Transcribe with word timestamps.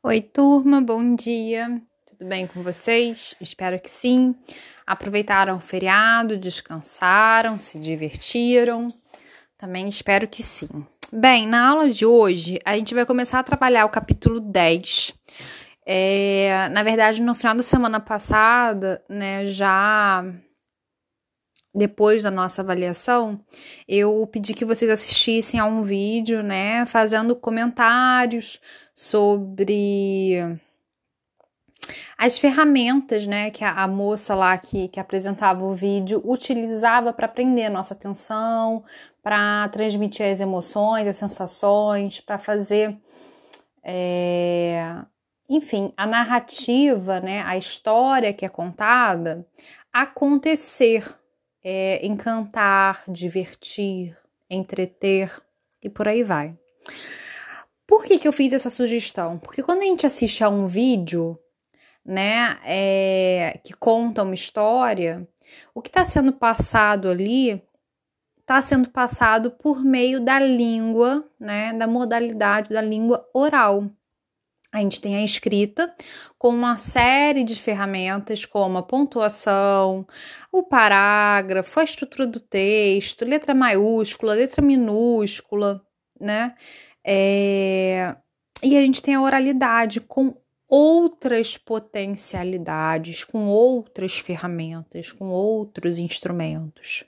Oi, 0.00 0.20
turma, 0.20 0.80
bom 0.80 1.16
dia. 1.16 1.82
Tudo 2.06 2.28
bem 2.28 2.46
com 2.46 2.62
vocês? 2.62 3.34
Espero 3.40 3.80
que 3.80 3.90
sim. 3.90 4.32
Aproveitaram 4.86 5.56
o 5.56 5.60
feriado, 5.60 6.38
descansaram, 6.38 7.58
se 7.58 7.80
divertiram? 7.80 8.94
Também 9.56 9.88
espero 9.88 10.28
que 10.28 10.40
sim. 10.40 10.86
Bem, 11.12 11.48
na 11.48 11.68
aula 11.68 11.90
de 11.90 12.06
hoje, 12.06 12.60
a 12.64 12.76
gente 12.76 12.94
vai 12.94 13.04
começar 13.04 13.40
a 13.40 13.42
trabalhar 13.42 13.86
o 13.86 13.90
capítulo 13.90 14.38
10. 14.38 15.14
É, 15.84 16.68
na 16.70 16.84
verdade, 16.84 17.20
no 17.20 17.34
final 17.34 17.56
da 17.56 17.64
semana 17.64 17.98
passada, 17.98 19.02
né, 19.08 19.46
já 19.46 20.24
depois 21.78 22.24
da 22.24 22.30
nossa 22.30 22.60
avaliação, 22.60 23.40
eu 23.86 24.28
pedi 24.30 24.52
que 24.52 24.64
vocês 24.64 24.90
assistissem 24.90 25.60
a 25.60 25.64
um 25.64 25.82
vídeo, 25.82 26.42
né, 26.42 26.84
fazendo 26.86 27.36
comentários 27.36 28.60
sobre 28.92 30.58
as 32.18 32.36
ferramentas, 32.36 33.26
né, 33.26 33.50
que 33.50 33.64
a, 33.64 33.84
a 33.84 33.86
moça 33.86 34.34
lá 34.34 34.58
que, 34.58 34.88
que 34.88 34.98
apresentava 34.98 35.64
o 35.64 35.74
vídeo 35.74 36.20
utilizava 36.24 37.12
para 37.12 37.28
prender 37.28 37.66
a 37.66 37.70
nossa 37.70 37.94
atenção, 37.94 38.84
para 39.22 39.68
transmitir 39.68 40.26
as 40.26 40.40
emoções, 40.40 41.06
as 41.06 41.16
sensações, 41.16 42.20
para 42.20 42.38
fazer, 42.38 42.96
é, 43.84 44.96
enfim, 45.48 45.92
a 45.96 46.06
narrativa, 46.06 47.20
né, 47.20 47.42
a 47.46 47.56
história 47.56 48.32
que 48.32 48.44
é 48.44 48.48
contada 48.48 49.46
acontecer 49.92 51.04
é, 51.62 52.04
encantar, 52.06 53.04
divertir, 53.08 54.16
entreter 54.48 55.30
e 55.82 55.88
por 55.88 56.08
aí 56.08 56.22
vai. 56.22 56.56
Por 57.86 58.04
que, 58.04 58.18
que 58.18 58.28
eu 58.28 58.32
fiz 58.32 58.52
essa 58.52 58.70
sugestão? 58.70 59.38
Porque 59.38 59.62
quando 59.62 59.82
a 59.82 59.86
gente 59.86 60.06
assiste 60.06 60.44
a 60.44 60.48
um 60.48 60.66
vídeo, 60.66 61.38
né, 62.04 62.58
é, 62.64 63.60
que 63.64 63.72
conta 63.72 64.22
uma 64.22 64.34
história, 64.34 65.26
o 65.74 65.80
que 65.80 65.88
está 65.88 66.04
sendo 66.04 66.32
passado 66.32 67.08
ali 67.08 67.62
está 68.40 68.62
sendo 68.62 68.88
passado 68.88 69.50
por 69.50 69.84
meio 69.84 70.20
da 70.20 70.38
língua, 70.38 71.22
né, 71.38 71.72
da 71.74 71.86
modalidade 71.86 72.70
da 72.70 72.80
língua 72.80 73.28
oral. 73.34 73.90
A 74.78 74.80
gente 74.80 75.00
tem 75.00 75.16
a 75.16 75.24
escrita 75.24 75.92
com 76.38 76.50
uma 76.50 76.76
série 76.76 77.42
de 77.42 77.60
ferramentas 77.60 78.44
como 78.44 78.78
a 78.78 78.82
pontuação, 78.82 80.06
o 80.52 80.62
parágrafo, 80.62 81.80
a 81.80 81.84
estrutura 81.84 82.28
do 82.28 82.38
texto, 82.38 83.24
letra 83.24 83.56
maiúscula, 83.56 84.34
letra 84.34 84.62
minúscula, 84.62 85.84
né? 86.20 86.54
É... 87.04 88.14
E 88.62 88.76
a 88.76 88.80
gente 88.86 89.02
tem 89.02 89.16
a 89.16 89.20
oralidade 89.20 90.00
com 90.00 90.36
outras 90.68 91.56
potencialidades, 91.58 93.24
com 93.24 93.48
outras 93.48 94.16
ferramentas, 94.18 95.10
com 95.10 95.28
outros 95.28 95.98
instrumentos. 95.98 97.04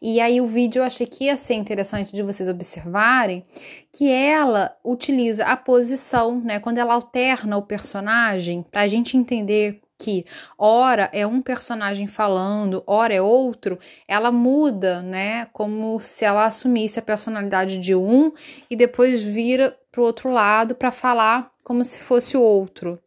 E 0.00 0.20
aí 0.20 0.40
o 0.40 0.46
vídeo 0.46 0.80
eu 0.80 0.84
achei 0.84 1.06
que 1.06 1.24
ia 1.24 1.36
ser 1.36 1.54
interessante 1.54 2.12
de 2.12 2.22
vocês 2.22 2.48
observarem 2.48 3.44
que 3.92 4.10
ela 4.10 4.76
utiliza 4.84 5.44
a 5.44 5.56
posição, 5.56 6.40
né? 6.40 6.60
Quando 6.60 6.78
ela 6.78 6.94
alterna 6.94 7.56
o 7.56 7.62
personagem, 7.62 8.64
para 8.70 8.82
a 8.82 8.88
gente 8.88 9.16
entender 9.16 9.80
que 9.98 10.24
ora 10.56 11.10
é 11.12 11.26
um 11.26 11.42
personagem 11.42 12.06
falando, 12.06 12.84
ora 12.86 13.12
é 13.12 13.20
outro, 13.20 13.78
ela 14.06 14.30
muda, 14.30 15.02
né? 15.02 15.46
Como 15.52 15.98
se 16.00 16.24
ela 16.24 16.46
assumisse 16.46 17.00
a 17.00 17.02
personalidade 17.02 17.78
de 17.78 17.94
um 17.94 18.32
e 18.70 18.76
depois 18.76 19.22
vira 19.22 19.76
para 19.90 20.00
o 20.00 20.04
outro 20.04 20.30
lado 20.30 20.76
para 20.76 20.92
falar 20.92 21.50
como 21.64 21.84
se 21.84 21.98
fosse 21.98 22.36
o 22.36 22.40
outro. 22.40 22.98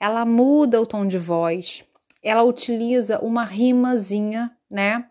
Ela 0.00 0.24
muda 0.24 0.80
o 0.80 0.86
tom 0.86 1.06
de 1.06 1.18
voz, 1.18 1.84
ela 2.22 2.42
utiliza 2.42 3.20
uma 3.20 3.44
rimazinha, 3.44 4.50
né? 4.68 5.06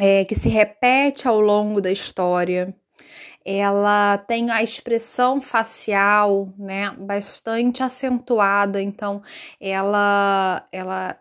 É, 0.00 0.24
que 0.24 0.34
se 0.34 0.48
repete 0.48 1.28
ao 1.28 1.40
longo 1.40 1.80
da 1.80 1.92
história. 1.92 2.74
Ela 3.44 4.18
tem 4.18 4.50
a 4.50 4.62
expressão 4.62 5.40
facial, 5.40 6.52
né, 6.58 6.90
bastante 6.98 7.82
acentuada. 7.82 8.80
Então, 8.80 9.22
ela, 9.60 10.66
ela, 10.72 11.16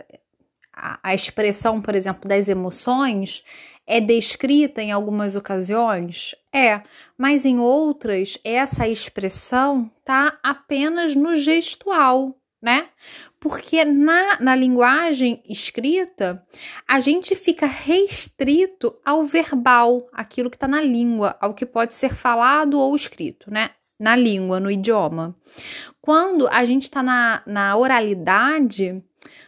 a, 0.74 1.00
a 1.04 1.14
expressão, 1.14 1.82
por 1.82 1.96
exemplo, 1.96 2.28
das 2.28 2.48
emoções 2.48 3.44
é 3.86 4.00
descrita 4.00 4.82
em 4.82 4.92
algumas 4.92 5.36
ocasiões? 5.36 6.36
É, 6.54 6.82
mas 7.18 7.44
em 7.44 7.60
outras, 7.60 8.38
essa 8.44 8.88
expressão 8.88 9.90
tá 10.06 10.38
apenas 10.44 11.16
no 11.16 11.36
gestual, 11.36 12.39
né? 12.62 12.90
Porque 13.40 13.86
na, 13.86 14.40
na 14.40 14.56
linguagem 14.56 15.42
escrita, 15.48 16.46
a 16.88 17.00
gente 17.00 17.36
fica 17.36 17.66
restrito 17.66 18.96
ao 19.04 19.24
verbal, 19.24 20.08
aquilo 20.12 20.50
que 20.50 20.56
está 20.56 20.68
na 20.68 20.82
língua, 20.82 21.38
ao 21.40 21.54
que 21.54 21.66
pode 21.66 21.94
ser 21.94 22.14
falado 22.14 22.80
ou 22.80 22.96
escrito, 22.96 23.52
né? 23.52 23.72
Na 24.00 24.16
língua, 24.16 24.60
no 24.60 24.72
idioma. 24.72 25.36
Quando 26.02 26.48
a 26.48 26.64
gente 26.64 26.84
está 26.84 27.04
na, 27.04 27.42
na 27.46 27.76
oralidade, 27.76 29.04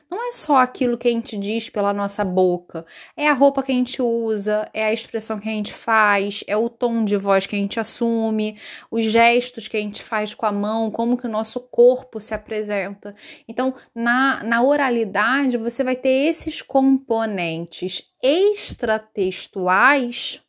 não 0.09 0.27
é 0.27 0.31
só 0.33 0.57
aquilo 0.57 0.97
que 0.97 1.07
a 1.07 1.11
gente 1.11 1.37
diz 1.37 1.69
pela 1.69 1.93
nossa 1.93 2.25
boca, 2.25 2.85
é 3.15 3.29
a 3.29 3.33
roupa 3.33 3.63
que 3.63 3.71
a 3.71 3.75
gente 3.75 4.01
usa, 4.01 4.69
é 4.73 4.83
a 4.83 4.91
expressão 4.91 5.39
que 5.39 5.47
a 5.47 5.53
gente 5.53 5.71
faz, 5.73 6.43
é 6.47 6.57
o 6.57 6.69
tom 6.69 7.05
de 7.05 7.15
voz 7.15 7.45
que 7.45 7.55
a 7.55 7.59
gente 7.59 7.79
assume, 7.79 8.59
os 8.89 9.05
gestos 9.05 9.69
que 9.69 9.77
a 9.77 9.79
gente 9.79 10.03
faz 10.03 10.33
com 10.33 10.45
a 10.45 10.51
mão, 10.51 10.91
como 10.91 11.15
que 11.15 11.25
o 11.25 11.31
nosso 11.31 11.61
corpo 11.61 12.19
se 12.19 12.33
apresenta. 12.33 13.15
Então, 13.47 13.73
na, 13.95 14.43
na 14.43 14.61
oralidade, 14.61 15.55
você 15.57 15.81
vai 15.83 15.95
ter 15.95 16.09
esses 16.09 16.61
componentes 16.61 18.11
extratextuais 18.21 20.41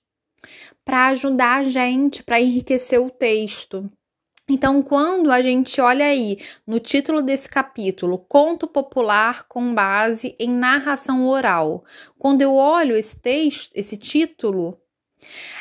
para 0.85 1.07
ajudar 1.09 1.61
a 1.61 1.65
gente, 1.65 2.25
para 2.25 2.41
enriquecer 2.41 3.01
o 3.01 3.11
texto. 3.11 3.91
Então, 4.49 4.83
quando 4.83 5.31
a 5.31 5.41
gente 5.41 5.81
olha 5.81 6.05
aí 6.05 6.39
no 6.67 6.81
título 6.81 7.23
desse 7.23 7.49
capítulo, 7.49 8.19
Conto 8.19 8.67
Popular 8.67 9.45
com 9.49 9.73
base 9.73 10.35
em 10.39 10.51
narração 10.51 11.27
oral, 11.27 11.85
quando 12.19 12.43
eu 12.43 12.55
olho 12.55 12.97
esse 12.97 13.19
texto, 13.19 13.73
esse 13.75 13.97
título, 13.97 14.79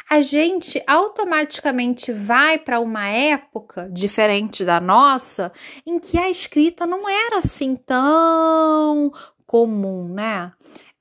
a 0.09 0.19
gente 0.21 0.81
automaticamente 0.87 2.11
vai 2.11 2.57
para 2.57 2.79
uma 2.79 3.07
época 3.07 3.87
diferente 3.91 4.65
da 4.65 4.79
nossa, 4.81 5.51
em 5.85 5.99
que 5.99 6.17
a 6.17 6.29
escrita 6.29 6.85
não 6.87 7.07
era 7.07 7.37
assim 7.37 7.75
tão 7.75 9.11
comum, 9.45 10.07
né? 10.07 10.51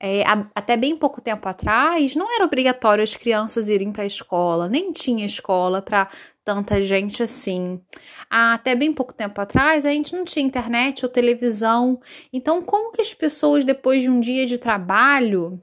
É, 0.03 0.23
até 0.55 0.75
bem 0.75 0.95
pouco 0.95 1.21
tempo 1.21 1.47
atrás, 1.47 2.15
não 2.15 2.33
era 2.33 2.43
obrigatório 2.43 3.03
as 3.03 3.15
crianças 3.15 3.69
irem 3.69 3.91
para 3.91 4.01
a 4.01 4.07
escola, 4.07 4.67
nem 4.67 4.91
tinha 4.91 5.23
escola 5.23 5.79
para 5.79 6.09
tanta 6.43 6.81
gente 6.81 7.21
assim. 7.21 7.79
Até 8.27 8.73
bem 8.73 8.91
pouco 8.91 9.13
tempo 9.13 9.39
atrás, 9.39 9.85
a 9.85 9.91
gente 9.91 10.15
não 10.15 10.25
tinha 10.25 10.43
internet 10.43 11.05
ou 11.05 11.11
televisão. 11.11 12.01
Então, 12.33 12.63
como 12.63 12.91
que 12.91 12.99
as 12.99 13.13
pessoas, 13.13 13.63
depois 13.63 14.01
de 14.01 14.09
um 14.09 14.19
dia 14.19 14.47
de 14.47 14.57
trabalho, 14.57 15.61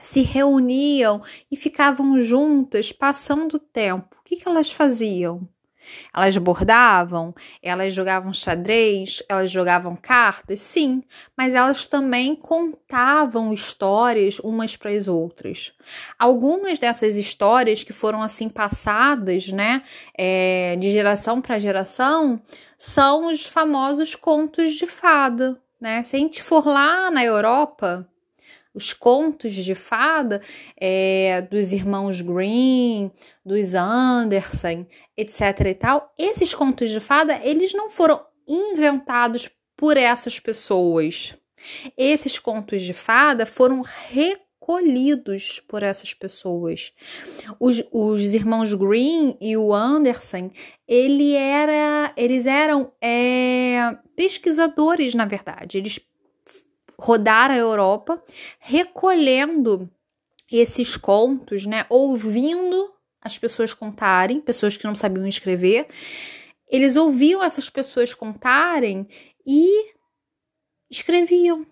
se 0.00 0.22
reuniam 0.22 1.20
e 1.50 1.56
ficavam 1.56 2.18
juntas, 2.22 2.90
passando 2.90 3.58
tempo? 3.58 4.16
O 4.18 4.24
que, 4.24 4.36
que 4.36 4.48
elas 4.48 4.72
faziam? 4.72 5.46
Elas 6.14 6.36
bordavam, 6.36 7.34
elas 7.62 7.94
jogavam 7.94 8.32
xadrez, 8.32 9.22
elas 9.28 9.50
jogavam 9.50 9.96
cartas, 9.96 10.60
sim, 10.60 11.02
mas 11.36 11.54
elas 11.54 11.86
também 11.86 12.34
contavam 12.34 13.52
histórias 13.52 14.38
umas 14.38 14.76
para 14.76 14.90
as 14.90 15.08
outras. 15.08 15.72
Algumas 16.18 16.78
dessas 16.78 17.16
histórias 17.16 17.82
que 17.84 17.92
foram 17.92 18.22
assim 18.22 18.48
passadas, 18.48 19.48
né, 19.48 19.82
é, 20.16 20.76
de 20.76 20.90
geração 20.90 21.40
para 21.40 21.58
geração, 21.58 22.40
são 22.76 23.26
os 23.32 23.44
famosos 23.44 24.14
contos 24.14 24.74
de 24.74 24.86
fada, 24.86 25.60
né? 25.80 26.02
Se 26.04 26.16
a 26.16 26.18
gente 26.18 26.42
for 26.42 26.66
lá 26.66 27.10
na 27.10 27.24
Europa, 27.24 28.08
os 28.74 28.92
contos 28.92 29.54
de 29.54 29.74
fada 29.74 30.40
é, 30.80 31.42
dos 31.42 31.72
irmãos 31.72 32.20
Green, 32.20 33.10
dos 33.44 33.74
Anderson, 33.74 34.86
etc 35.16 35.60
e 35.66 35.74
tal, 35.74 36.14
esses 36.18 36.54
contos 36.54 36.90
de 36.90 37.00
fada, 37.00 37.38
eles 37.42 37.72
não 37.72 37.90
foram 37.90 38.24
inventados 38.46 39.50
por 39.76 39.96
essas 39.96 40.40
pessoas. 40.40 41.34
Esses 41.96 42.38
contos 42.38 42.82
de 42.82 42.94
fada 42.94 43.44
foram 43.46 43.82
recolhidos 43.82 45.60
por 45.68 45.82
essas 45.82 46.14
pessoas. 46.14 46.92
Os, 47.58 47.82
os 47.90 48.34
irmãos 48.34 48.72
Green 48.74 49.36
e 49.40 49.56
o 49.56 49.74
Anderson, 49.74 50.50
ele 50.86 51.32
era, 51.32 52.12
eles 52.16 52.46
eram 52.46 52.92
é, 53.02 53.96
pesquisadores, 54.14 55.14
na 55.14 55.24
verdade. 55.24 55.78
Eles 55.78 55.98
rodar 57.00 57.50
a 57.50 57.56
Europa 57.56 58.22
recolhendo 58.58 59.88
esses 60.50 60.96
contos, 60.96 61.66
né? 61.66 61.86
Ouvindo 61.88 62.92
as 63.20 63.38
pessoas 63.38 63.74
contarem, 63.74 64.40
pessoas 64.40 64.76
que 64.76 64.84
não 64.84 64.94
sabiam 64.94 65.26
escrever, 65.26 65.88
eles 66.68 66.96
ouviam 66.96 67.42
essas 67.42 67.68
pessoas 67.70 68.14
contarem 68.14 69.06
e 69.46 69.92
escreviam. 70.90 71.66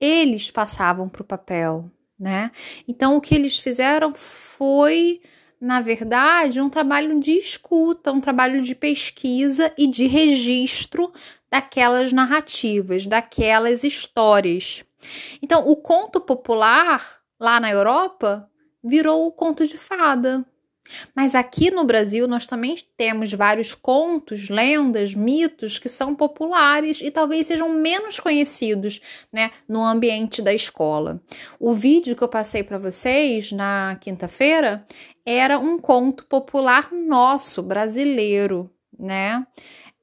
Eles 0.00 0.50
passavam 0.50 1.08
para 1.08 1.22
o 1.22 1.26
papel, 1.26 1.90
né? 2.18 2.50
Então 2.86 3.16
o 3.16 3.20
que 3.20 3.34
eles 3.34 3.58
fizeram 3.58 4.14
foi, 4.14 5.20
na 5.60 5.80
verdade, 5.80 6.60
um 6.60 6.70
trabalho 6.70 7.18
de 7.20 7.32
escuta, 7.32 8.12
um 8.12 8.20
trabalho 8.20 8.62
de 8.62 8.74
pesquisa 8.74 9.72
e 9.76 9.86
de 9.86 10.06
registro 10.06 11.12
daquelas 11.50 12.12
narrativas, 12.12 13.06
daquelas 13.06 13.82
histórias. 13.82 14.84
Então, 15.42 15.68
o 15.68 15.74
conto 15.76 16.20
popular 16.20 17.20
lá 17.40 17.58
na 17.58 17.70
Europa 17.70 18.48
virou 18.82 19.26
o 19.26 19.32
conto 19.32 19.66
de 19.66 19.76
fada. 19.76 20.44
Mas 21.14 21.34
aqui 21.34 21.70
no 21.70 21.84
Brasil 21.84 22.26
nós 22.26 22.46
também 22.46 22.76
temos 22.96 23.32
vários 23.32 23.74
contos, 23.74 24.48
lendas, 24.48 25.14
mitos 25.14 25.78
que 25.78 25.88
são 25.88 26.14
populares 26.14 27.00
e 27.00 27.10
talvez 27.10 27.46
sejam 27.46 27.68
menos 27.68 28.18
conhecidos, 28.20 29.00
né, 29.32 29.50
no 29.68 29.84
ambiente 29.84 30.40
da 30.42 30.52
escola. 30.52 31.20
O 31.58 31.72
vídeo 31.72 32.16
que 32.16 32.22
eu 32.22 32.28
passei 32.28 32.62
para 32.62 32.78
vocês 32.78 33.52
na 33.52 33.96
quinta-feira 34.00 34.84
era 35.26 35.58
um 35.58 35.78
conto 35.78 36.24
popular 36.26 36.90
nosso, 36.92 37.62
brasileiro, 37.62 38.70
né, 38.98 39.46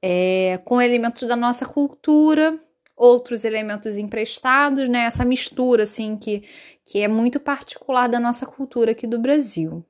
é, 0.01 0.59
com 0.65 0.81
elementos 0.81 1.27
da 1.27 1.35
nossa 1.35 1.65
cultura, 1.65 2.57
outros 2.95 3.43
elementos 3.43 3.97
emprestados, 3.97 4.87
né, 4.87 5.05
essa 5.05 5.25
mistura 5.25 5.83
assim 5.83 6.15
que 6.15 6.43
que 6.85 6.99
é 7.01 7.07
muito 7.07 7.39
particular 7.39 8.07
da 8.07 8.19
nossa 8.19 8.45
cultura 8.45 8.91
aqui 8.91 9.07
do 9.07 9.19
Brasil. 9.19 9.83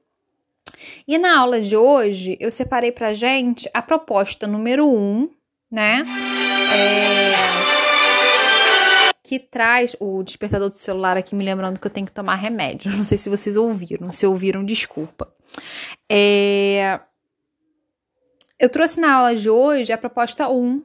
E 1.07 1.17
na 1.17 1.39
aula 1.39 1.61
de 1.61 1.77
hoje, 1.77 2.37
eu 2.39 2.49
separei 2.49 2.91
pra 2.91 3.13
gente 3.13 3.69
a 3.73 3.81
proposta 3.81 4.47
número 4.47 4.87
1, 4.87 4.89
um, 4.89 5.29
né? 5.71 6.03
É... 6.73 7.33
Que 9.23 9.39
traz 9.39 9.95
o 9.99 10.21
despertador 10.23 10.69
do 10.69 10.77
celular 10.77 11.17
aqui 11.17 11.35
me 11.35 11.43
lembrando 11.43 11.79
que 11.79 11.87
eu 11.87 11.91
tenho 11.91 12.05
que 12.05 12.11
tomar 12.11 12.35
remédio. 12.35 12.91
Não 12.95 13.05
sei 13.05 13.17
se 13.17 13.29
vocês 13.29 13.57
ouviram. 13.57 14.11
Se 14.11 14.25
ouviram, 14.25 14.63
desculpa. 14.63 15.33
É... 16.09 16.99
Eu 18.59 18.69
trouxe 18.69 18.99
na 18.99 19.13
aula 19.13 19.35
de 19.35 19.49
hoje 19.49 19.91
a 19.91 19.97
proposta 19.97 20.47
1, 20.47 20.53
um, 20.53 20.83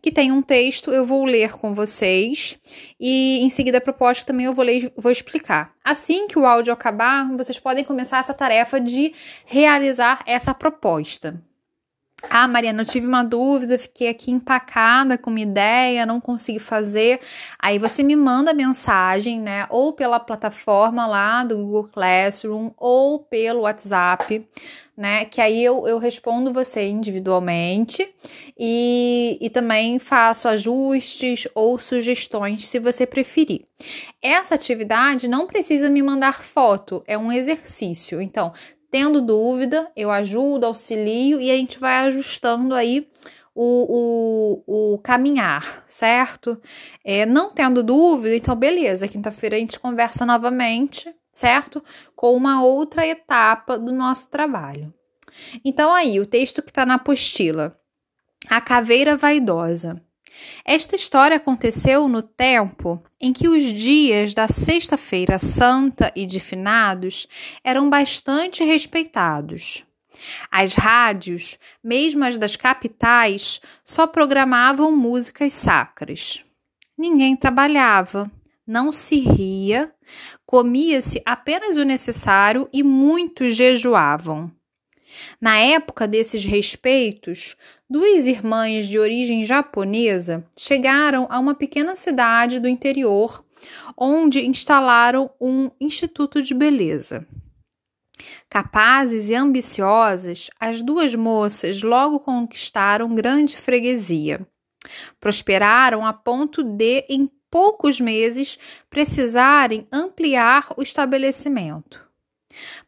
que 0.00 0.10
tem 0.10 0.32
um 0.32 0.42
texto, 0.42 0.90
eu 0.90 1.04
vou 1.04 1.24
ler 1.24 1.52
com 1.52 1.74
vocês 1.74 2.58
e 2.98 3.40
em 3.40 3.50
seguida 3.50 3.78
a 3.78 3.80
proposta 3.80 4.24
também 4.24 4.46
eu 4.46 4.54
vou 4.54 4.64
ler, 4.64 4.92
vou 4.96 5.12
explicar. 5.12 5.72
Assim 5.84 6.26
que 6.26 6.38
o 6.38 6.46
áudio 6.46 6.72
acabar, 6.72 7.28
vocês 7.36 7.58
podem 7.58 7.84
começar 7.84 8.18
essa 8.18 8.34
tarefa 8.34 8.80
de 8.80 9.12
realizar 9.44 10.22
essa 10.26 10.54
proposta. 10.54 11.42
Ah, 12.22 12.48
Mariana, 12.48 12.82
eu 12.82 12.86
tive 12.86 13.06
uma 13.06 13.22
dúvida, 13.22 13.78
fiquei 13.78 14.08
aqui 14.08 14.32
empacada 14.32 15.16
com 15.16 15.30
uma 15.30 15.40
ideia, 15.40 16.04
não 16.04 16.20
consegui 16.20 16.58
fazer. 16.58 17.20
Aí 17.58 17.78
você 17.78 18.02
me 18.02 18.16
manda 18.16 18.52
mensagem, 18.52 19.40
né? 19.40 19.66
Ou 19.70 19.92
pela 19.92 20.18
plataforma 20.18 21.06
lá 21.06 21.44
do 21.44 21.56
Google 21.56 21.88
Classroom, 21.92 22.72
ou 22.76 23.20
pelo 23.20 23.60
WhatsApp, 23.60 24.44
né? 24.96 25.26
Que 25.26 25.40
aí 25.40 25.64
eu, 25.64 25.86
eu 25.86 25.96
respondo 25.98 26.52
você 26.52 26.88
individualmente 26.88 28.12
e, 28.58 29.38
e 29.40 29.48
também 29.48 30.00
faço 30.00 30.48
ajustes 30.48 31.46
ou 31.54 31.78
sugestões 31.78 32.66
se 32.66 32.80
você 32.80 33.06
preferir. 33.06 33.64
Essa 34.20 34.56
atividade 34.56 35.28
não 35.28 35.46
precisa 35.46 35.88
me 35.88 36.02
mandar 36.02 36.42
foto, 36.42 37.02
é 37.06 37.16
um 37.16 37.30
exercício. 37.30 38.20
Então, 38.20 38.52
Tendo 38.90 39.20
dúvida, 39.20 39.90
eu 39.94 40.10
ajudo, 40.10 40.64
auxilio 40.64 41.40
e 41.40 41.50
a 41.50 41.56
gente 41.56 41.78
vai 41.78 42.06
ajustando 42.06 42.74
aí 42.74 43.08
o, 43.54 44.62
o, 44.66 44.94
o 44.94 44.98
caminhar, 44.98 45.82
certo? 45.86 46.60
É, 47.04 47.26
não 47.26 47.52
tendo 47.52 47.82
dúvida, 47.82 48.34
então 48.34 48.54
beleza, 48.54 49.08
quinta-feira 49.08 49.56
a 49.56 49.58
gente 49.58 49.78
conversa 49.78 50.24
novamente, 50.24 51.12
certo? 51.32 51.82
Com 52.14 52.36
uma 52.36 52.62
outra 52.62 53.06
etapa 53.06 53.78
do 53.78 53.92
nosso 53.92 54.30
trabalho. 54.30 54.94
Então, 55.64 55.92
aí, 55.92 56.18
o 56.18 56.26
texto 56.26 56.62
que 56.62 56.70
está 56.70 56.86
na 56.86 56.94
apostila. 56.94 57.78
A 58.48 58.60
caveira 58.60 59.16
vaidosa. 59.16 60.02
Esta 60.64 60.96
história 60.96 61.36
aconteceu 61.36 62.08
no 62.08 62.22
tempo 62.22 63.02
em 63.20 63.32
que 63.32 63.48
os 63.48 63.64
dias 63.64 64.34
da 64.34 64.48
Sexta-feira 64.48 65.38
Santa 65.38 66.12
e 66.14 66.26
de 66.26 66.40
Finados 66.40 67.26
eram 67.64 67.88
bastante 67.88 68.64
respeitados. 68.64 69.84
As 70.50 70.74
rádios, 70.74 71.58
mesmo 71.82 72.24
as 72.24 72.36
das 72.36 72.56
capitais, 72.56 73.60
só 73.84 74.06
programavam 74.06 74.94
músicas 74.94 75.52
sacras. 75.52 76.42
Ninguém 76.96 77.36
trabalhava, 77.36 78.30
não 78.66 78.90
se 78.90 79.20
ria, 79.20 79.92
comia-se 80.44 81.22
apenas 81.24 81.76
o 81.76 81.84
necessário 81.84 82.68
e 82.72 82.82
muitos 82.82 83.54
jejuavam. 83.54 84.52
Na 85.40 85.58
época 85.58 86.06
desses 86.06 86.44
respeitos, 86.44 87.56
duas 87.88 88.26
irmãs 88.26 88.86
de 88.86 88.98
origem 88.98 89.44
japonesa 89.44 90.44
chegaram 90.56 91.26
a 91.30 91.38
uma 91.38 91.54
pequena 91.54 91.96
cidade 91.96 92.60
do 92.60 92.68
interior, 92.68 93.44
onde 93.96 94.46
instalaram 94.46 95.30
um 95.40 95.70
instituto 95.80 96.42
de 96.42 96.54
beleza. 96.54 97.26
Capazes 98.48 99.28
e 99.28 99.34
ambiciosas, 99.34 100.50
as 100.58 100.82
duas 100.82 101.14
moças 101.14 101.82
logo 101.82 102.18
conquistaram 102.18 103.14
grande 103.14 103.56
freguesia. 103.56 104.46
Prosperaram 105.20 106.06
a 106.06 106.12
ponto 106.12 106.62
de, 106.62 107.04
em 107.08 107.30
poucos 107.50 108.00
meses, 108.00 108.58
precisarem 108.88 109.86
ampliar 109.92 110.72
o 110.76 110.82
estabelecimento. 110.82 112.07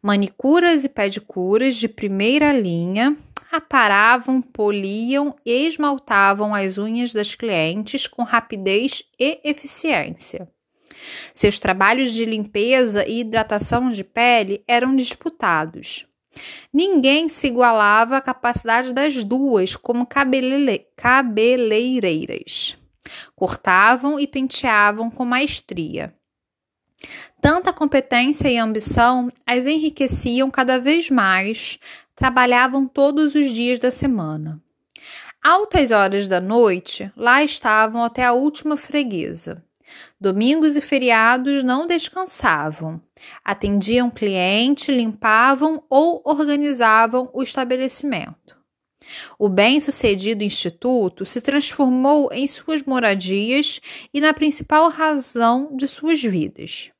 Manicuras 0.02 0.84
e 0.84 0.88
pedicuras 0.88 1.76
de 1.76 1.88
primeira 1.88 2.52
linha 2.52 3.17
aparavam, 3.50 4.40
poliam 4.40 5.34
e 5.44 5.67
esmaltavam 5.67 6.55
as 6.55 6.78
unhas 6.78 7.12
das 7.12 7.34
clientes 7.34 8.06
com 8.06 8.22
rapidez 8.22 9.02
e 9.19 9.40
eficiência. 9.44 10.49
Seus 11.34 11.58
trabalhos 11.58 12.12
de 12.12 12.25
limpeza 12.25 13.06
e 13.06 13.20
hidratação 13.20 13.88
de 13.88 14.05
pele 14.05 14.62
eram 14.69 14.94
disputados. 14.94 16.06
Ninguém 16.72 17.28
se 17.28 17.49
igualava 17.49 18.17
à 18.17 18.20
capacidade 18.20 18.93
das 18.93 19.25
duas 19.25 19.75
como 19.75 20.06
cabele 20.06 20.87
cabeleireiras. 20.94 22.77
Cortavam 23.34 24.20
e 24.20 24.27
penteavam 24.27 25.10
com 25.10 25.24
maestria. 25.24 26.15
Tanta 27.40 27.72
competência 27.72 28.48
e 28.48 28.58
ambição 28.58 29.30
as 29.46 29.66
enriqueciam 29.66 30.50
cada 30.50 30.78
vez 30.78 31.10
mais, 31.10 31.78
trabalhavam 32.14 32.86
todos 32.86 33.34
os 33.34 33.50
dias 33.50 33.78
da 33.78 33.90
semana. 33.90 34.62
Altas 35.42 35.90
horas 35.90 36.28
da 36.28 36.38
noite, 36.38 37.10
lá 37.16 37.42
estavam 37.42 38.04
até 38.04 38.24
a 38.24 38.34
última 38.34 38.76
freguesa. 38.76 39.64
Domingos 40.20 40.76
e 40.76 40.82
feriados 40.82 41.64
não 41.64 41.86
descansavam. 41.86 43.00
Atendiam 43.42 44.10
cliente, 44.10 44.92
limpavam 44.92 45.82
ou 45.88 46.20
organizavam 46.24 47.30
o 47.32 47.42
estabelecimento. 47.42 48.59
O 49.38 49.48
bem-sucedido 49.48 50.44
instituto 50.44 51.26
se 51.26 51.40
transformou 51.40 52.29
em 52.32 52.46
suas 52.46 52.82
moradias 52.82 53.81
e 54.12 54.20
na 54.20 54.32
principal 54.32 54.88
razão 54.90 55.76
de 55.76 55.86
suas 55.88 56.22
vidas. 56.22 56.90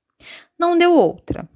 Não 0.59 0.77
deu 0.77 0.93
outra. 0.93 1.49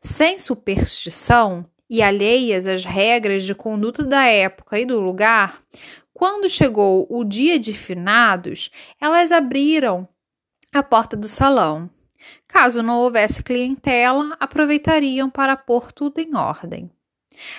Sem 0.00 0.38
superstição 0.38 1.66
e 1.88 2.00
alheias 2.00 2.66
às 2.66 2.84
regras 2.84 3.44
de 3.44 3.54
conduta 3.54 4.04
da 4.04 4.24
época 4.24 4.78
e 4.78 4.86
do 4.86 5.00
lugar, 5.00 5.62
quando 6.12 6.48
chegou 6.48 7.06
o 7.10 7.24
dia 7.24 7.58
de 7.58 7.72
finados, 7.72 8.70
elas 9.00 9.32
abriram 9.32 10.08
a 10.72 10.82
porta 10.82 11.16
do 11.16 11.26
salão. 11.26 11.90
Caso 12.46 12.82
não 12.82 12.98
houvesse 12.98 13.42
clientela, 13.42 14.36
aproveitariam 14.38 15.28
para 15.28 15.56
pôr 15.56 15.90
tudo 15.90 16.18
em 16.20 16.36
ordem. 16.36 16.90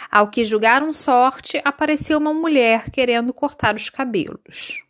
Ao 0.09 0.27
que 0.29 0.45
julgaram 0.45 0.93
sorte, 0.93 1.61
apareceu 1.63 2.17
uma 2.17 2.33
mulher 2.33 2.89
querendo 2.89 3.33
cortar 3.33 3.75
os 3.75 3.89
cabelos. 3.89 4.83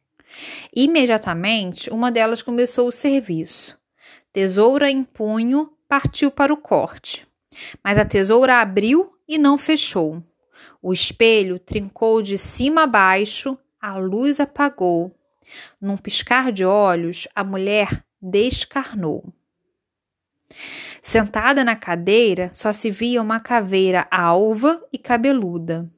Imediatamente, 0.76 1.90
uma 1.90 2.12
delas 2.12 2.42
começou 2.42 2.88
o 2.88 2.92
serviço. 2.92 3.78
Tesoura 4.32 4.90
em 4.90 5.04
punho, 5.04 5.72
partiu 5.88 6.32
para 6.32 6.54
o 6.54 6.58
corte. 6.58 7.28
Mas 7.84 7.98
a 7.98 8.06
tesoura 8.06 8.60
abriu 8.60 9.14
e 9.28 9.38
não 9.38 9.58
fechou. 9.58 10.24
O 10.82 10.92
espelho 10.92 11.60
trincou 11.60 12.22
de 12.22 12.38
cima 12.38 12.84
a 12.84 12.88
baixo, 12.88 13.58
a 13.80 13.98
luz 13.98 14.40
apagou. 14.40 15.16
Num 15.80 15.98
piscar 15.98 16.52
de 16.52 16.66
olhos, 16.66 17.28
a 17.36 17.44
mulher 17.44 18.04
descarnou. 18.22 19.32
Sentada 21.06 21.66
na 21.66 21.76
cadeira, 21.76 22.50
só 22.54 22.72
se 22.72 22.90
via 22.90 23.22
uma 23.22 23.38
caveira 23.38 24.08
alva 24.10 24.82
e 24.92 24.98
cabeluda. 24.98 25.92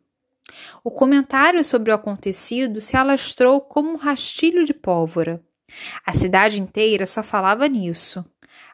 O 0.84 0.90
comentário 0.90 1.64
sobre 1.64 1.92
o 1.92 1.94
acontecido 1.94 2.82
se 2.82 2.98
alastrou 2.98 3.62
como 3.62 3.92
um 3.92 3.98
rastilho 3.98 4.66
de 4.66 4.74
pólvora. 4.74 5.40
A 6.04 6.12
cidade 6.12 6.60
inteira 6.60 7.06
só 7.06 7.22
falava 7.22 7.68
nisso. 7.68 8.26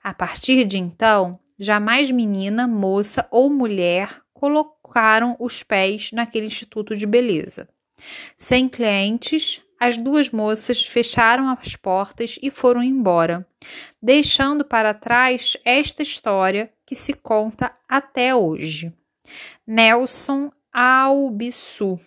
A 0.02 0.14
partir 0.14 0.64
de 0.64 0.80
então, 0.80 1.38
jamais 1.60 2.10
menina, 2.10 2.66
moça 2.66 3.28
ou 3.30 3.50
mulher 3.50 4.22
colocaram 4.34 5.36
os 5.38 5.64
pés 5.64 6.14
naquele 6.14 6.46
instituto 6.46 6.96
de 6.96 7.06
beleza. 7.06 7.68
Sem 8.38 8.70
clientes, 8.70 9.62
as 9.82 9.98
duas 9.98 10.30
moças 10.30 10.86
fecharam 10.86 11.50
as 11.50 11.76
portas 11.76 12.38
e 12.40 12.52
foram 12.52 12.84
embora, 12.84 13.48
deixando 14.00 14.64
para 14.64 14.94
trás 14.94 15.58
esta 15.66 16.04
história 16.04 16.72
que 16.86 16.96
se 16.96 17.14
conta 17.14 17.74
até 17.90 18.36
hoje. 18.36 18.94
Nelson 19.66 20.52
Albisu. 20.72 22.00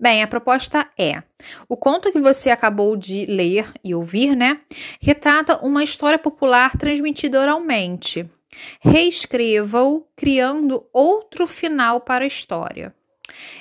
Bem, 0.00 0.20
a 0.20 0.26
proposta 0.26 0.90
é: 0.98 1.22
o 1.68 1.76
conto 1.76 2.10
que 2.10 2.20
você 2.20 2.50
acabou 2.50 2.96
de 2.96 3.24
ler 3.26 3.72
e 3.84 3.94
ouvir, 3.94 4.34
né, 4.34 4.60
retrata 5.00 5.64
uma 5.64 5.84
história 5.84 6.18
popular 6.18 6.76
transmitida 6.76 7.40
oralmente. 7.40 8.28
Reescreva-o 8.80 10.04
criando 10.16 10.84
outro 10.92 11.46
final 11.46 12.00
para 12.00 12.24
a 12.24 12.28
história. 12.28 12.95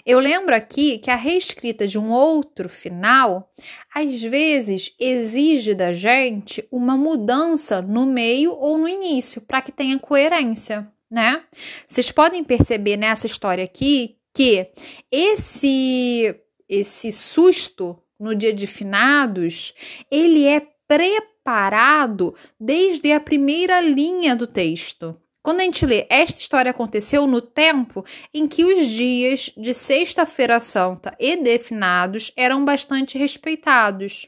Eu 0.05 0.19
lembro 0.19 0.55
aqui 0.55 0.97
que 0.97 1.09
a 1.09 1.15
reescrita 1.15 1.87
de 1.87 1.97
um 1.97 2.11
outro 2.11 2.69
final 2.69 3.51
às 3.93 4.21
vezes 4.21 4.95
exige 4.99 5.73
da 5.73 5.93
gente 5.93 6.67
uma 6.71 6.95
mudança 6.95 7.81
no 7.81 8.05
meio 8.05 8.53
ou 8.53 8.77
no 8.77 8.87
início 8.87 9.41
para 9.41 9.61
que 9.61 9.71
tenha 9.71 9.97
coerência 9.99 10.91
né? 11.09 11.43
Vocês 11.85 12.11
podem 12.11 12.43
perceber 12.43 12.97
nessa 12.97 13.27
história 13.27 13.63
aqui 13.63 14.17
que 14.33 14.67
esse 15.11 16.35
esse 16.67 17.11
susto 17.11 17.97
no 18.19 18.33
dia 18.33 18.51
de 18.51 18.65
finados, 18.65 19.73
ele 20.09 20.45
é 20.45 20.61
preparado 20.87 22.33
desde 22.59 23.11
a 23.11 23.19
primeira 23.19 23.79
linha 23.79 24.35
do 24.35 24.47
texto. 24.47 25.15
Quando 25.45 25.59
a 25.59 25.63
gente 25.63 25.85
lê 25.85 26.07
esta 26.09 26.41
história 26.41 26.71
aconteceu 26.71 27.27
no 27.27 27.39
tempo 27.39 28.03
em 28.33 28.47
que 28.47 28.65
os 28.65 28.87
dias 28.87 29.53
de 29.55 29.75
Sexta-feira 29.75 30.59
Santa 30.59 31.15
e 31.19 31.35
de 31.35 31.59
finados 31.59 32.31
eram 32.35 32.65
bastante 32.65 33.15
respeitados. 33.15 34.27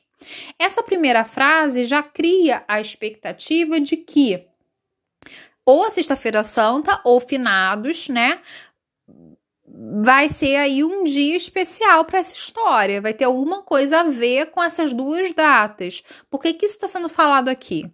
Essa 0.60 0.84
primeira 0.84 1.26
frase 1.26 1.86
já 1.86 2.04
cria 2.04 2.64
a 2.68 2.80
expectativa 2.80 3.80
de 3.80 3.98
que 3.98 4.46
ou 5.66 5.86
a 5.86 5.90
Sexta-feira 5.90 6.44
Santa 6.44 7.02
ou 7.04 7.20
finados, 7.20 8.08
né? 8.10 8.40
Vai 10.04 10.30
ser 10.30 10.58
aí 10.58 10.84
um 10.84 11.04
dia 11.04 11.36
especial 11.36 12.06
para 12.06 12.20
essa 12.20 12.36
história. 12.36 13.02
Vai 13.02 13.16
ter 13.16 13.24
alguma 13.24 13.64
coisa 13.64 14.02
a 14.02 14.04
ver 14.04 14.52
com 14.52 14.62
essas 14.62 14.94
duas 14.94 15.34
datas. 15.34 16.04
Por 16.30 16.40
que, 16.40 16.54
que 16.54 16.68
isso 16.68 16.76
está 16.76 16.88
sendo 16.88 17.10
falado 17.10 17.50
aqui? 17.50 17.92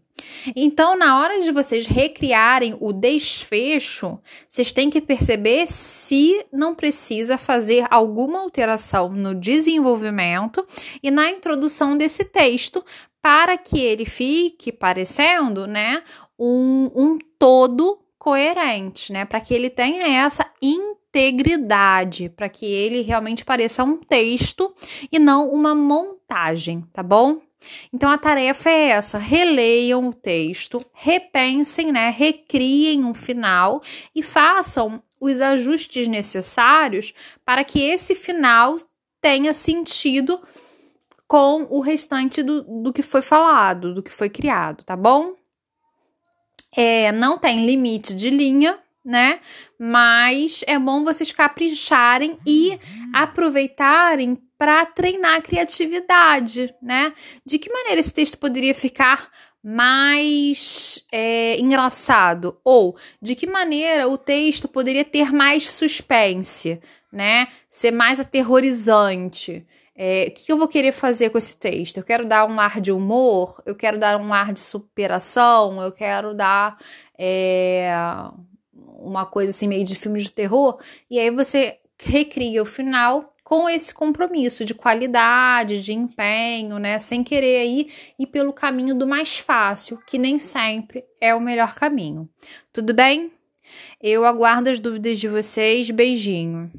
Então, 0.55 0.97
na 0.97 1.19
hora 1.19 1.39
de 1.39 1.51
vocês 1.51 1.87
recriarem 1.87 2.77
o 2.79 2.91
desfecho, 2.91 4.19
vocês 4.49 4.71
têm 4.71 4.89
que 4.89 5.01
perceber 5.01 5.67
se 5.67 6.45
não 6.51 6.75
precisa 6.75 7.37
fazer 7.37 7.85
alguma 7.89 8.39
alteração 8.39 9.09
no 9.09 9.33
desenvolvimento 9.33 10.65
e 11.01 11.09
na 11.09 11.29
introdução 11.29 11.97
desse 11.97 12.25
texto 12.25 12.83
para 13.21 13.57
que 13.57 13.79
ele 13.79 14.05
fique 14.05 14.71
parecendo, 14.71 15.65
né, 15.65 16.03
um, 16.37 16.91
um 16.93 17.17
todo 17.39 17.99
coerente, 18.19 19.11
né? 19.11 19.25
Para 19.25 19.41
que 19.41 19.53
ele 19.53 19.69
tenha 19.69 20.05
essa 20.25 20.45
integridade, 20.61 22.29
para 22.29 22.49
que 22.49 22.65
ele 22.65 23.01
realmente 23.01 23.43
pareça 23.43 23.83
um 23.83 23.97
texto 23.97 24.73
e 25.11 25.19
não 25.19 25.49
uma 25.49 25.75
montagem, 25.75 26.83
tá 26.93 27.03
bom? 27.03 27.41
Então 27.91 28.09
a 28.09 28.17
tarefa 28.17 28.69
é 28.69 28.89
essa: 28.89 29.17
releiam 29.17 30.09
o 30.09 30.13
texto, 30.13 30.83
repensem, 30.93 31.91
né? 31.91 32.09
Recriem 32.09 33.03
um 33.03 33.13
final 33.13 33.81
e 34.15 34.21
façam 34.21 35.01
os 35.19 35.39
ajustes 35.39 36.07
necessários 36.07 37.13
para 37.45 37.63
que 37.63 37.81
esse 37.81 38.13
final 38.13 38.75
tenha 39.21 39.53
sentido 39.53 40.41
com 41.25 41.65
o 41.69 41.79
restante 41.79 42.43
do, 42.43 42.61
do 42.83 42.91
que 42.91 43.01
foi 43.01 43.21
falado, 43.21 43.93
do 43.93 44.03
que 44.03 44.11
foi 44.11 44.29
criado, 44.29 44.83
tá 44.83 44.95
bom? 44.95 45.33
É, 46.75 47.11
não 47.11 47.37
tem 47.37 47.65
limite 47.65 48.13
de 48.13 48.29
linha, 48.29 48.77
né? 49.03 49.39
Mas 49.79 50.63
é 50.67 50.77
bom 50.77 51.03
vocês 51.03 51.31
capricharem 51.31 52.37
e 52.45 52.77
aproveitarem 53.13 54.37
para 54.63 54.85
treinar 54.85 55.35
a 55.35 55.41
criatividade, 55.41 56.73
né? 56.81 57.13
De 57.45 57.59
que 57.59 57.69
maneira 57.69 57.99
esse 57.99 58.13
texto 58.13 58.37
poderia 58.37 58.73
ficar 58.73 59.29
mais 59.61 61.05
é, 61.11 61.59
engraçado? 61.59 62.57
Ou 62.63 62.95
de 63.21 63.35
que 63.35 63.45
maneira 63.45 64.07
o 64.07 64.17
texto 64.17 64.69
poderia 64.69 65.03
ter 65.03 65.33
mais 65.33 65.69
suspense, 65.69 66.79
né? 67.11 67.49
Ser 67.67 67.91
mais 67.91 68.21
aterrorizante. 68.21 69.67
É, 69.93 70.27
o 70.29 70.31
que 70.31 70.49
eu 70.49 70.57
vou 70.57 70.69
querer 70.69 70.93
fazer 70.93 71.29
com 71.29 71.37
esse 71.37 71.57
texto? 71.57 71.97
Eu 71.97 72.03
quero 72.03 72.25
dar 72.25 72.45
um 72.45 72.57
ar 72.57 72.79
de 72.79 72.93
humor, 72.93 73.61
eu 73.65 73.75
quero 73.75 73.99
dar 73.99 74.15
um 74.15 74.33
ar 74.33 74.53
de 74.53 74.61
superação, 74.61 75.81
eu 75.81 75.91
quero 75.91 76.33
dar 76.33 76.77
é, 77.19 77.93
uma 78.73 79.25
coisa 79.25 79.49
assim 79.49 79.67
meio 79.67 79.83
de 79.83 79.95
filme 79.95 80.21
de 80.21 80.31
terror, 80.31 80.79
e 81.11 81.19
aí 81.19 81.29
você 81.29 81.79
recria 81.99 82.61
o 82.61 82.65
final 82.65 83.32
com 83.43 83.69
esse 83.69 83.93
compromisso 83.93 84.63
de 84.63 84.73
qualidade, 84.73 85.81
de 85.81 85.93
empenho, 85.93 86.79
né? 86.79 86.97
Sem 86.99 87.23
querer 87.23 87.61
aí 87.61 87.89
ir 88.17 88.27
pelo 88.27 88.53
caminho 88.53 88.95
do 88.95 89.05
mais 89.05 89.37
fácil, 89.37 89.99
que 90.07 90.17
nem 90.17 90.39
sempre 90.39 91.03
é 91.19 91.35
o 91.35 91.41
melhor 91.41 91.75
caminho. 91.75 92.29
Tudo 92.71 92.93
bem? 92.93 93.31
Eu 94.01 94.25
aguardo 94.25 94.69
as 94.69 94.79
dúvidas 94.79 95.19
de 95.19 95.27
vocês. 95.27 95.89
Beijinho. 95.89 96.71